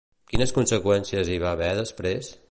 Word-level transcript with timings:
Quines 0.31 0.53
conseqüències 0.55 1.29
hi 1.33 1.37
va 1.43 1.51
haver 1.57 1.69
després? 1.81 2.33